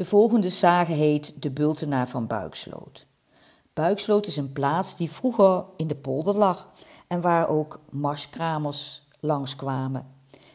[0.00, 3.06] De volgende sage heet De Bultenaar van Buiksloot.
[3.72, 6.68] Buiksloot is een plaats die vroeger in de polder lag
[7.06, 10.06] en waar ook marskramers langskwamen.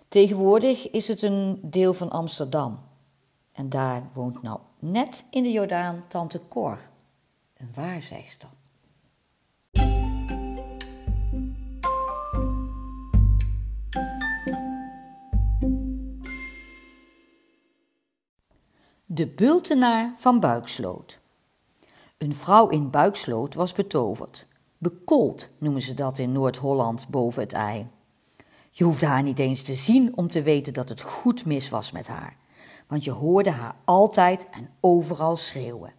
[0.07, 2.79] Tegenwoordig is het een deel van Amsterdam.
[3.51, 6.79] En daar woont nou net in de Jordaan tante Cor,
[7.57, 8.49] een waarzegster.
[19.07, 21.19] De bultenaar van Buiksloot.
[22.17, 24.47] Een vrouw in Buiksloot was betoverd.
[24.77, 27.87] Bekold noemen ze dat in Noord-Holland boven het ei.
[28.69, 31.91] Je hoefde haar niet eens te zien om te weten dat het goed mis was
[31.91, 32.37] met haar,
[32.87, 35.93] want je hoorde haar altijd en overal schreeuwen.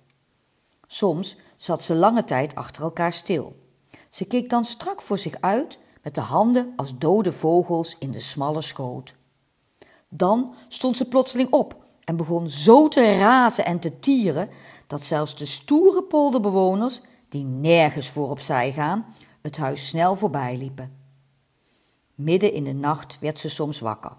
[0.86, 3.56] Soms zat ze lange tijd achter elkaar stil.
[4.08, 8.20] Ze keek dan strak voor zich uit met de handen als dode vogels in de
[8.20, 9.14] smalle schoot.
[10.08, 14.48] Dan stond ze plotseling op en begon zo te razen en te tieren
[14.86, 19.06] dat zelfs de stoere polderbewoners, die nergens voor opzij gaan,
[19.42, 20.96] het huis snel voorbij liepen.
[22.14, 24.12] Midden in de nacht werd ze soms wakker.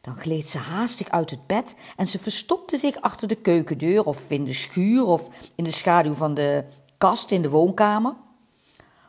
[0.00, 4.30] Dan gleed ze haastig uit het bed en ze verstopte zich achter de keukendeur of
[4.30, 6.64] in de schuur of in de schaduw van de
[6.98, 8.14] kast in de woonkamer.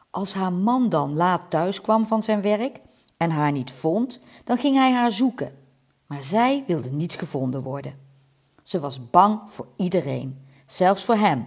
[0.10, 2.80] Als haar man dan laat thuis kwam van zijn werk
[3.18, 5.58] en haar niet vond, dan ging hij haar zoeken.
[6.08, 8.03] Maar zij wilde niet gevonden worden.
[8.64, 11.46] Ze was bang voor iedereen, zelfs voor hem.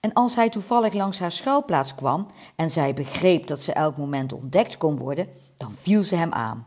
[0.00, 2.26] En als hij toevallig langs haar schuilplaats kwam
[2.56, 5.26] en zij begreep dat ze elk moment ontdekt kon worden,
[5.56, 6.66] dan viel ze hem aan.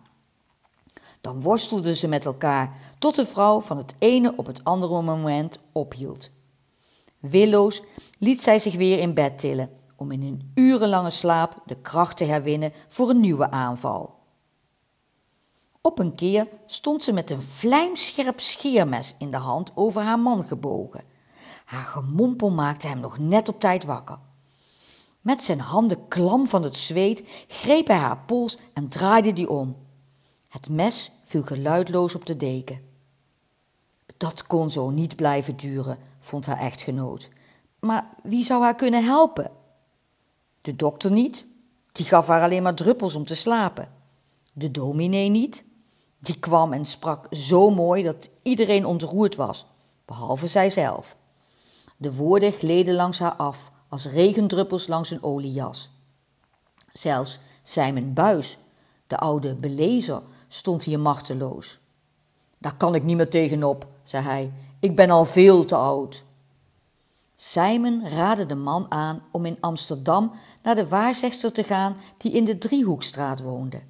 [1.21, 5.59] Dan worstelden ze met elkaar tot de vrouw van het ene op het andere moment
[5.71, 6.31] ophield.
[7.19, 7.83] Willoos
[8.19, 12.23] liet zij zich weer in bed tillen om in een urenlange slaap de kracht te
[12.23, 14.12] herwinnen voor een nieuwe aanval.
[15.85, 20.43] Op een keer stond ze met een vlijmscherp scheermes in de hand over haar man
[20.43, 21.03] gebogen.
[21.65, 24.17] Haar gemompel maakte hem nog net op tijd wakker.
[25.21, 29.75] Met zijn handen klam van het zweet greep hij haar pols en draaide die om.
[30.47, 32.81] Het mes viel geluidloos op de deken.
[34.17, 37.29] Dat kon zo niet blijven duren, vond haar echtgenoot.
[37.79, 39.51] Maar wie zou haar kunnen helpen?
[40.61, 41.45] De dokter niet,
[41.91, 43.91] die gaf haar alleen maar druppels om te slapen.
[44.53, 45.63] De dominee niet,
[46.23, 49.65] die kwam en sprak zo mooi dat iedereen ontroerd was,
[50.05, 51.15] behalve zijzelf.
[51.97, 55.89] De woorden gleden langs haar af, als regendruppels langs een oliejas.
[56.93, 58.57] Zelfs Simon Buis,
[59.07, 61.79] de oude belezer, stond hier machteloos.
[62.57, 64.51] Daar kan ik niet meer tegenop, zei hij.
[64.79, 66.23] Ik ben al veel te oud.
[67.35, 72.45] Simon raadde de man aan om in Amsterdam naar de waarzegster te gaan die in
[72.45, 73.81] de Driehoekstraat woonde.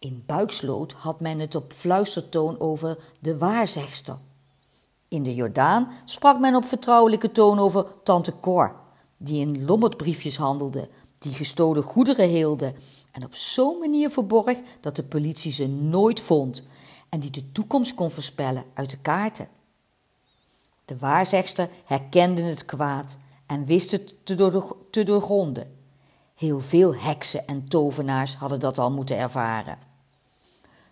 [0.00, 4.18] In Buiksloot had men het op fluistertoon over de waarzegster.
[5.08, 8.74] In de Jordaan sprak men op vertrouwelijke toon over tante Cor,
[9.16, 10.88] die in lommerdbriefjes handelde,
[11.18, 12.72] die gestolen goederen heelde
[13.12, 16.62] en op zo'n manier verborg dat de politie ze nooit vond
[17.08, 19.48] en die de toekomst kon voorspellen uit de kaarten.
[20.84, 24.14] De waarzegster herkende het kwaad en wist het
[24.90, 25.76] te, doorgronden.
[26.34, 29.88] Heel veel heksen en tovenaars hadden dat al moeten ervaren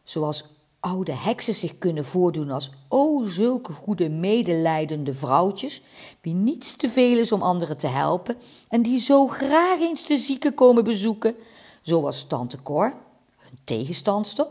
[0.08, 0.44] zoals
[0.80, 5.82] oude heksen zich kunnen voordoen als o zulke goede medelijdende vrouwtjes,
[6.20, 8.36] wie niets te veel is om anderen te helpen
[8.68, 11.36] en die zo graag eens de zieken komen bezoeken,
[11.82, 12.94] zoals tante Cor,
[13.36, 14.46] hun tegenstandster,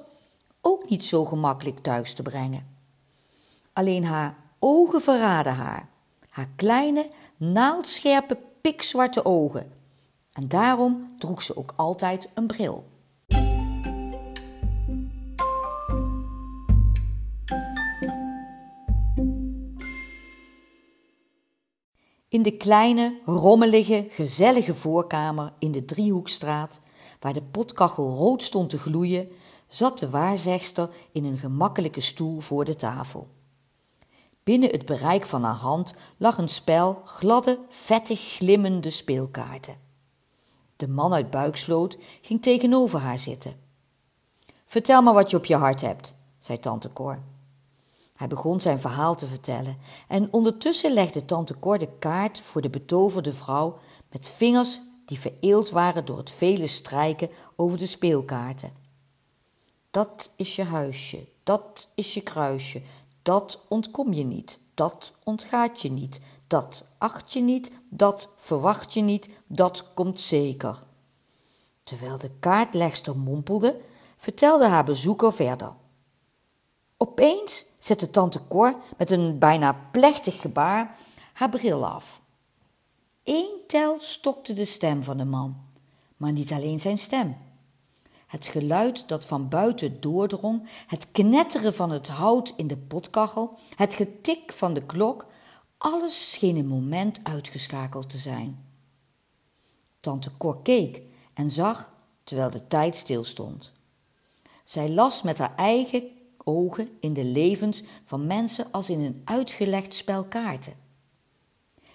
[0.62, 2.76] ook niet zo gemakkelijk thuis te brengen.
[3.74, 5.90] Alleen haar ogen verraden haar,
[6.30, 9.72] haar kleine, naaldscherpe, pikzwarte ogen.
[10.32, 12.86] En daarom droeg ze ook altijd een bril.
[22.38, 26.80] In de kleine, rommelige, gezellige voorkamer in de Driehoekstraat,
[27.20, 29.30] waar de potkachel rood stond te gloeien,
[29.68, 33.28] zat de waarzegster in een gemakkelijke stoel voor de tafel.
[34.44, 39.78] Binnen het bereik van haar hand lag een spel gladde, vettig glimmende speelkaarten.
[40.76, 43.56] De man uit Buiksloot ging tegenover haar zitten.
[44.66, 47.20] Vertel maar wat je op je hart hebt, zei tante Cor.
[48.18, 49.78] Hij begon zijn verhaal te vertellen
[50.08, 53.80] en ondertussen legde tante Cor de kaart voor de betoverde vrouw
[54.12, 58.72] met vingers die vereeld waren door het vele strijken over de speelkaarten.
[59.92, 62.82] Dat is je huisje, dat is je kruisje,
[63.22, 69.02] dat ontkom je niet, dat ontgaat je niet, dat acht je niet, dat verwacht je
[69.02, 70.84] niet, dat komt zeker.
[71.82, 73.82] Terwijl de kaartlegster mompelde,
[74.18, 75.74] vertelde haar bezoeker verder.
[76.98, 80.98] Opeens zette tante Cor met een bijna plechtig gebaar
[81.34, 82.22] haar bril af.
[83.24, 85.58] Eén tel stokte de stem van de man,
[86.18, 87.38] maar niet alleen zijn stem.
[88.28, 93.96] Het geluid dat van buiten doordrong, het knetteren van het hout in de potkachel, het
[93.96, 95.26] getik van de klok,
[95.78, 98.66] alles scheen een moment uitgeschakeld te zijn.
[99.98, 101.02] Tante Cor keek
[101.34, 101.92] en zag
[102.24, 103.72] terwijl de tijd stilstond.
[104.64, 106.17] Zij las met haar eigen
[106.48, 110.74] ogen in de levens van mensen als in een uitgelegd spel kaarten.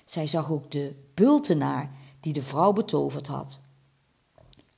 [0.04, 1.90] Zij zag ook de bultenaar
[2.20, 3.60] die de vrouw betoverd had.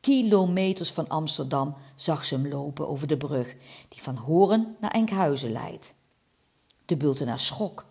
[0.01, 3.55] Kilometers van Amsterdam zag ze hem lopen over de brug
[3.89, 5.95] die van Horen naar Enkhuizen leidt.
[6.87, 7.85] De bultenaar schrok,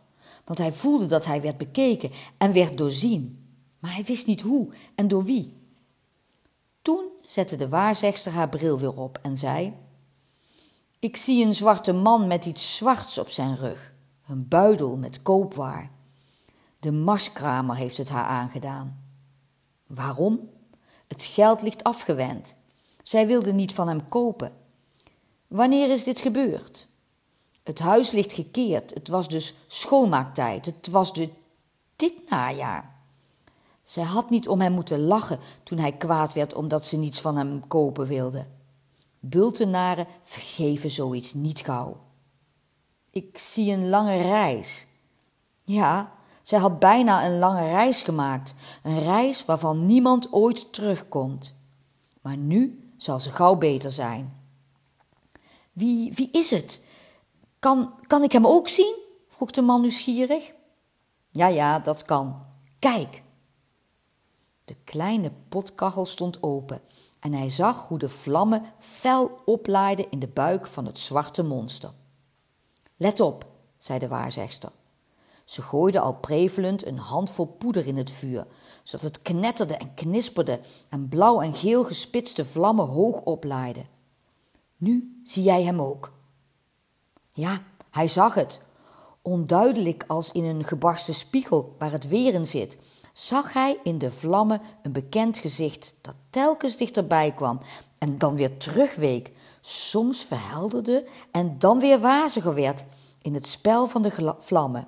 [0.45, 3.47] want hij voelde dat hij werd bekeken en werd doorzien,
[3.79, 5.53] maar hij wist niet hoe en door wie.
[6.81, 9.73] Toen zette de waarzegster haar bril weer op en zei:
[11.03, 13.93] Ik zie een zwarte man met iets zwarts op zijn rug,
[14.27, 15.91] een buidel met koopwaar.
[16.79, 19.03] De marskramer heeft het haar aangedaan.
[19.87, 20.49] Waarom?
[21.07, 22.55] Het geld ligt afgewend.
[23.01, 24.51] Zij wilde niet van hem kopen.
[25.47, 26.87] Wanneer is dit gebeurd?
[27.63, 28.93] Het huis ligt gekeerd.
[28.93, 30.65] Het was dus schoonmaaktijd.
[30.65, 31.29] Het was de
[31.95, 32.95] dit najaar.
[33.83, 37.37] Zij had niet om hem moeten lachen toen hij kwaad werd omdat ze niets van
[37.37, 38.45] hem kopen wilde.
[39.25, 41.97] Bultenaren vergeven zoiets niet gauw.
[43.09, 44.85] Ik zie een lange reis.
[45.63, 46.11] Ja,
[46.41, 48.53] zij had bijna een lange reis gemaakt,
[48.83, 51.53] een reis waarvan niemand ooit terugkomt.
[52.21, 54.33] Maar nu zal ze gauw beter zijn.
[55.71, 56.81] Wie, wie is het?
[57.59, 58.95] Kan, kan ik hem ook zien?
[59.27, 60.51] vroeg de man nieuwsgierig.
[61.29, 62.45] Ja, ja, dat kan.
[62.79, 63.21] Kijk.
[64.65, 66.81] De kleine potkachel stond open
[67.23, 71.91] en hij zag hoe de vlammen fel oplaaiden in de buik van het zwarte monster.
[72.95, 73.45] Let op,
[73.77, 74.71] zei de waarzegster.
[75.45, 78.45] Ze gooide al prevelend een handvol poeder in het vuur,
[78.83, 80.59] zodat het knetterde en knisperde
[80.89, 83.87] en blauw en geel gespitste vlammen hoog oplaaiden.
[84.77, 86.11] Nu zie jij hem ook.
[87.31, 88.61] Ja, hij zag het.
[89.21, 92.77] Onduidelijk als in een gebarsten spiegel waar het weer in zit,
[93.13, 97.59] zag hij in de vlammen een bekend gezicht dat telkens dichterbij kwam
[97.97, 99.31] en dan weer terugweek,
[99.61, 102.83] soms verhelderde en dan weer waziger werd
[103.21, 104.87] in het spel van de vlammen.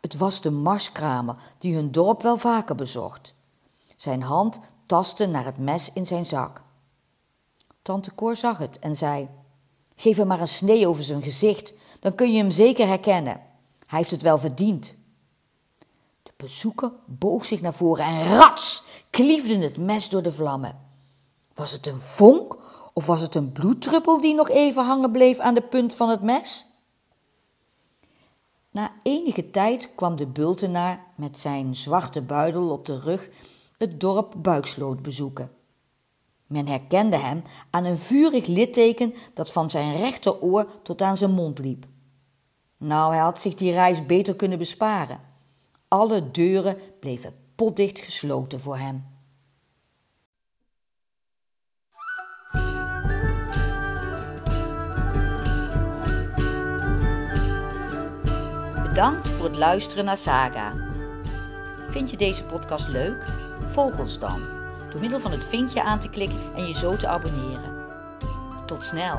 [0.00, 3.34] Het was de marskramer die hun dorp wel vaker bezocht.
[3.96, 6.62] Zijn hand tastte naar het mes in zijn zak.
[7.82, 9.28] Tante Cor zag het en zei:
[9.96, 13.40] Geef hem maar een snee over zijn gezicht, dan kun je hem zeker herkennen.
[13.86, 14.94] Hij heeft het wel verdiend.
[16.36, 20.78] Bezoeker boog zich naar voren en rats kliefde het mes door de vlammen.
[21.54, 22.56] Was het een vonk
[22.92, 26.22] of was het een bloeddruppel die nog even hangen bleef aan de punt van het
[26.22, 26.66] mes?
[28.70, 33.28] Na enige tijd kwam de bultenaar met zijn zwarte buidel op de rug
[33.78, 35.50] het dorp Buiksloot bezoeken.
[36.46, 41.58] Men herkende hem aan een vurig litteken dat van zijn rechteroor tot aan zijn mond
[41.58, 41.86] liep.
[42.76, 45.20] Nou, hij had zich die reis beter kunnen besparen.
[45.88, 49.12] Alle deuren bleven potdicht gesloten voor hem.
[58.82, 60.72] Bedankt voor het luisteren naar Saga.
[61.90, 63.26] Vind je deze podcast leuk?
[63.70, 64.40] Volg ons dan
[64.90, 67.86] door middel van het vinkje aan te klikken en je zo te abonneren.
[68.66, 69.16] Tot snel!